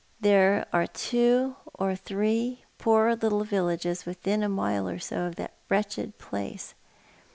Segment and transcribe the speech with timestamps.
[0.23, 5.53] Tliere are two or three poor little villages within a mile or so of that
[5.69, 6.73] wretched place.